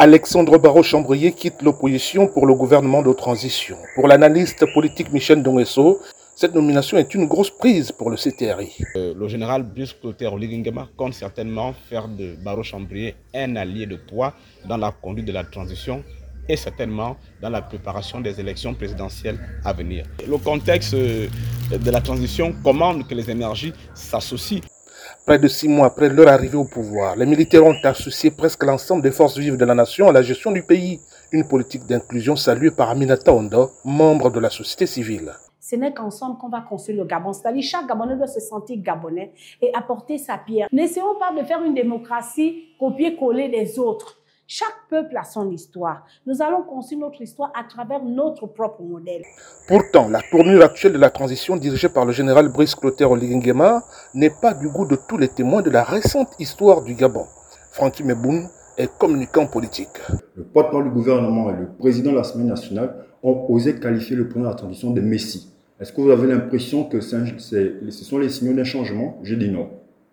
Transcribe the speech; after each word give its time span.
Alexandre 0.00 0.58
Barrault-Chambrier 0.58 1.32
quitte 1.32 1.60
l'opposition 1.60 2.28
pour 2.28 2.46
le 2.46 2.54
gouvernement 2.54 3.02
de 3.02 3.12
transition. 3.12 3.76
Pour 3.96 4.06
l'analyste 4.06 4.64
politique 4.72 5.12
Michel 5.12 5.42
Dongesso, 5.42 5.98
cette 6.36 6.54
nomination 6.54 6.98
est 6.98 7.12
une 7.16 7.26
grosse 7.26 7.50
prise 7.50 7.90
pour 7.90 8.08
le 8.08 8.16
CTRI. 8.16 8.76
Euh, 8.94 9.12
le 9.18 9.26
général 9.26 9.64
Brice 9.64 9.94
Clotaire 9.94 10.34
Oligingema 10.34 10.86
compte 10.96 11.14
certainement 11.14 11.72
faire 11.90 12.06
de 12.06 12.36
Barrault-Chambrier 12.44 13.16
un 13.34 13.56
allié 13.56 13.86
de 13.86 13.96
poids 13.96 14.34
dans 14.68 14.76
la 14.76 14.92
conduite 14.92 15.26
de 15.26 15.32
la 15.32 15.42
transition 15.42 16.04
et 16.48 16.56
certainement 16.56 17.16
dans 17.42 17.50
la 17.50 17.60
préparation 17.60 18.20
des 18.20 18.38
élections 18.38 18.74
présidentielles 18.74 19.40
à 19.64 19.72
venir. 19.72 20.04
Le 20.28 20.38
contexte 20.38 20.94
euh, 20.94 21.26
de 21.72 21.90
la 21.90 22.00
transition 22.00 22.54
commande 22.62 23.04
que 23.08 23.16
les 23.16 23.28
énergies 23.28 23.72
s'associent 23.94 24.60
Près 25.26 25.38
de 25.38 25.48
six 25.48 25.68
mois 25.68 25.86
après 25.86 26.08
leur 26.08 26.28
arrivée 26.28 26.56
au 26.56 26.64
pouvoir, 26.64 27.16
les 27.16 27.26
militaires 27.26 27.64
ont 27.64 27.76
associé 27.82 28.30
presque 28.30 28.64
l'ensemble 28.64 29.02
des 29.02 29.10
forces 29.10 29.38
vives 29.38 29.56
de 29.56 29.64
la 29.64 29.74
nation 29.74 30.08
à 30.08 30.12
la 30.12 30.22
gestion 30.22 30.50
du 30.50 30.62
pays. 30.62 31.00
Une 31.32 31.46
politique 31.46 31.86
d'inclusion 31.86 32.36
saluée 32.36 32.70
par 32.70 32.90
Aminata 32.90 33.32
Ondo, 33.32 33.70
membre 33.84 34.30
de 34.30 34.40
la 34.40 34.50
société 34.50 34.86
civile. 34.86 35.32
Ce 35.60 35.76
n'est 35.76 35.92
qu'ensemble 35.92 36.38
qu'on 36.38 36.48
va 36.48 36.62
construire 36.62 36.98
le 36.98 37.04
Gabon. 37.04 37.34
C'est-à-dire 37.34 37.62
chaque 37.62 37.86
Gabonais 37.86 38.16
doit 38.16 38.26
se 38.26 38.40
sentir 38.40 38.78
Gabonais 38.80 39.32
et 39.60 39.70
apporter 39.74 40.16
sa 40.16 40.38
pierre. 40.38 40.68
N'essayons 40.72 41.16
pas 41.18 41.38
de 41.38 41.46
faire 41.46 41.62
une 41.62 41.74
démocratie 41.74 42.68
copier-coller 42.80 43.50
des 43.50 43.78
autres. 43.78 44.17
Chaque 44.50 44.88
peuple 44.88 45.14
a 45.18 45.24
son 45.24 45.50
histoire. 45.50 46.06
Nous 46.26 46.40
allons 46.40 46.62
construire 46.62 47.02
notre 47.02 47.20
histoire 47.20 47.52
à 47.54 47.64
travers 47.64 48.02
notre 48.02 48.46
propre 48.46 48.82
modèle. 48.82 49.20
Pourtant, 49.66 50.08
la 50.08 50.22
tournure 50.22 50.64
actuelle 50.64 50.94
de 50.94 50.98
la 50.98 51.10
transition 51.10 51.54
dirigée 51.58 51.90
par 51.90 52.06
le 52.06 52.12
général 52.12 52.48
Brice 52.48 52.74
Clotaire 52.74 53.10
Oligingema 53.10 53.82
n'est 54.14 54.32
pas 54.40 54.54
du 54.54 54.70
goût 54.70 54.86
de 54.86 54.96
tous 55.06 55.18
les 55.18 55.28
témoins 55.28 55.60
de 55.60 55.68
la 55.68 55.84
récente 55.84 56.30
histoire 56.38 56.80
du 56.80 56.94
Gabon. 56.94 57.26
Francky 57.72 58.02
Meboun 58.02 58.48
est 58.78 58.90
communicant 58.96 59.46
politique. 59.46 60.00
Le 60.34 60.44
porte-parole 60.44 60.84
du 60.84 60.90
gouvernement 60.92 61.50
et 61.50 61.52
le 61.60 61.68
président 61.78 62.12
de 62.12 62.16
l'Assemblée 62.16 62.48
nationale 62.48 63.04
ont 63.22 63.44
osé 63.50 63.78
qualifier 63.78 64.16
le 64.16 64.28
président 64.28 64.46
de 64.46 64.54
la 64.54 64.58
transition 64.58 64.92
de 64.92 65.02
Messie. 65.02 65.52
Est-ce 65.78 65.92
que 65.92 66.00
vous 66.00 66.10
avez 66.10 66.26
l'impression 66.26 66.84
que 66.84 67.02
ce 67.02 67.90
sont 67.90 68.18
les 68.18 68.30
signaux 68.30 68.54
d'un 68.54 68.64
changement? 68.64 69.18
Je 69.22 69.34
dis 69.34 69.50
non. 69.50 69.68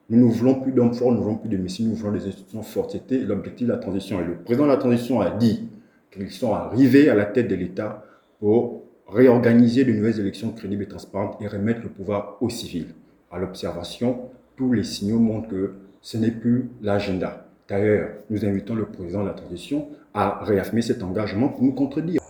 Nous 0.09 0.23
ne 0.23 0.31
voulons 0.31 0.55
plus 0.55 0.71
d'hommes 0.71 0.93
forts, 0.93 1.11
nous 1.11 1.17
ne 1.17 1.23
voulons 1.23 1.37
plus 1.37 1.49
de 1.49 1.57
messieurs, 1.57 1.85
nous 1.85 1.95
voulons 1.95 2.11
des 2.11 2.27
institutions 2.27 2.61
fortes. 2.61 2.91
C'était 2.91 3.17
l'objectif 3.17 3.67
de 3.67 3.71
la 3.71 3.79
transition. 3.79 4.19
Et 4.21 4.23
le 4.23 4.35
président 4.35 4.65
de 4.65 4.71
la 4.71 4.77
transition 4.77 5.19
a 5.19 5.31
dit 5.31 5.67
qu'ils 6.11 6.29
sont 6.29 6.53
arrivés 6.53 7.09
à 7.09 7.15
la 7.15 7.25
tête 7.25 7.47
de 7.47 7.55
l'État 7.55 8.05
pour 8.39 8.83
réorganiser 9.07 9.83
de 9.83 9.91
nouvelles 9.91 10.19
élections 10.19 10.51
crédibles 10.51 10.83
et 10.83 10.87
transparentes 10.87 11.41
et 11.41 11.47
remettre 11.47 11.81
le 11.81 11.89
pouvoir 11.89 12.37
aux 12.41 12.49
civils. 12.49 12.93
À 13.31 13.39
l'observation, 13.39 14.29
tous 14.55 14.73
les 14.73 14.83
signaux 14.83 15.19
montrent 15.19 15.49
que 15.49 15.73
ce 16.01 16.17
n'est 16.17 16.31
plus 16.31 16.69
l'agenda. 16.83 17.47
D'ailleurs, 17.67 18.09
nous 18.29 18.45
invitons 18.45 18.75
le 18.75 18.85
président 18.85 19.23
de 19.23 19.27
la 19.27 19.33
transition 19.33 19.87
à 20.13 20.43
réaffirmer 20.43 20.83
cet 20.83 21.01
engagement 21.01 21.49
pour 21.49 21.63
nous 21.63 21.73
contredire. 21.73 22.21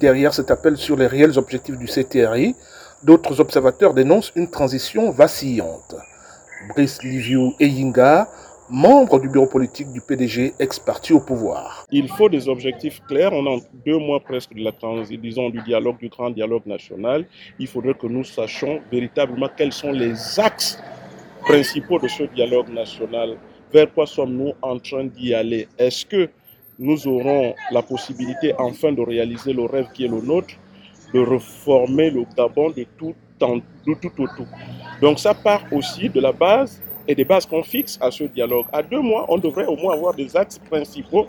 Derrière 0.00 0.32
cet 0.32 0.50
appel 0.50 0.78
sur 0.78 0.96
les 0.96 1.06
réels 1.06 1.38
objectifs 1.38 1.76
du 1.76 1.86
CTRI, 1.86 2.54
d'autres 3.04 3.40
observateurs 3.40 3.92
dénoncent 3.92 4.32
une 4.34 4.50
transition 4.50 5.10
vacillante. 5.10 5.94
Brice 6.66 7.02
Liviu 7.04 7.52
Eyinga, 7.60 8.28
membre 8.68 9.20
du 9.20 9.28
bureau 9.28 9.46
politique 9.46 9.92
du 9.92 10.00
PDG, 10.00 10.54
ex-parti 10.58 11.12
au 11.12 11.20
pouvoir. 11.20 11.86
Il 11.92 12.08
faut 12.08 12.28
des 12.28 12.48
objectifs 12.48 13.00
clairs. 13.06 13.32
On 13.32 13.46
a 13.46 13.60
deux 13.86 13.98
mois 13.98 14.20
presque 14.20 14.54
de 14.54 14.64
la 14.64 14.72
disons, 15.22 15.50
du 15.50 15.62
dialogue, 15.62 15.98
du 15.98 16.08
grand 16.08 16.30
dialogue 16.30 16.66
national. 16.66 17.26
Il 17.58 17.68
faudrait 17.68 17.94
que 17.94 18.06
nous 18.06 18.24
sachions 18.24 18.80
véritablement 18.90 19.48
quels 19.56 19.72
sont 19.72 19.92
les 19.92 20.40
axes 20.40 20.82
principaux 21.42 21.98
de 22.00 22.08
ce 22.08 22.24
dialogue 22.24 22.70
national. 22.70 23.36
Vers 23.72 23.92
quoi 23.94 24.06
sommes-nous 24.06 24.52
en 24.60 24.78
train 24.78 25.04
d'y 25.04 25.34
aller? 25.34 25.68
Est-ce 25.78 26.04
que 26.04 26.28
nous 26.78 27.06
aurons 27.06 27.54
la 27.70 27.82
possibilité 27.82 28.52
enfin 28.58 28.92
de 28.92 29.02
réaliser 29.02 29.52
le 29.52 29.64
rêve 29.64 29.88
qui 29.94 30.04
est 30.04 30.08
le 30.08 30.20
nôtre, 30.20 30.54
de 31.14 31.20
reformer 31.20 32.10
le 32.10 32.24
Gabon 32.36 32.70
de 32.70 32.84
de 33.40 33.94
tout 33.94 34.10
donc 35.00 35.18
ça 35.18 35.32
part 35.34 35.64
aussi 35.72 36.08
de 36.08 36.20
la 36.20 36.32
base 36.32 36.80
et 37.06 37.14
des 37.14 37.24
bases 37.24 37.46
qu'on 37.46 37.62
fixe 37.62 37.98
à 38.00 38.10
ce 38.10 38.24
dialogue. 38.24 38.66
À 38.72 38.82
deux 38.82 39.00
mois, 39.00 39.26
on 39.28 39.38
devrait 39.38 39.66
au 39.66 39.76
moins 39.76 39.94
avoir 39.94 40.14
des 40.14 40.36
axes 40.36 40.58
principaux 40.58 41.26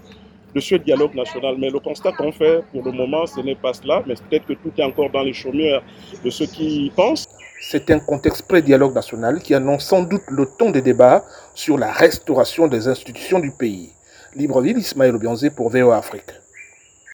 de 0.53 0.59
ce 0.59 0.75
dialogue 0.75 1.13
national. 1.13 1.55
Mais 1.57 1.69
le 1.69 1.79
constat 1.79 2.11
qu'on 2.13 2.31
fait 2.31 2.63
pour 2.71 2.83
le 2.83 2.91
moment, 2.91 3.25
ce 3.27 3.39
n'est 3.39 3.55
pas 3.55 3.73
cela. 3.73 4.03
Mais 4.07 4.15
peut-être 4.15 4.47
que 4.47 4.53
tout 4.53 4.71
est 4.77 4.83
encore 4.83 5.09
dans 5.11 5.21
les 5.21 5.33
chaumières 5.33 5.81
de 6.23 6.29
ceux 6.29 6.47
qui 6.47 6.91
pensent. 6.95 7.27
C'est 7.61 7.91
un 7.91 7.99
contexte 7.99 8.47
pré-dialogue 8.47 8.95
national 8.95 9.39
qui 9.39 9.53
annonce 9.53 9.85
sans 9.85 10.01
doute 10.01 10.23
le 10.29 10.47
ton 10.57 10.71
des 10.71 10.81
débats 10.81 11.23
sur 11.53 11.77
la 11.77 11.91
restauration 11.91 12.67
des 12.67 12.87
institutions 12.87 13.39
du 13.39 13.51
pays. 13.51 13.91
Libreville, 14.35 14.77
Ismaël 14.77 15.15
Obianzé 15.15 15.49
pour 15.49 15.69
VOA 15.69 15.97
Afrique. 15.97 16.31